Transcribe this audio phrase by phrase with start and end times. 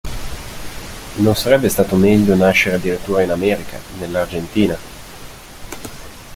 [1.17, 4.75] Non sarebbe stato meglio nascere addirittura in America, nell'Argentina?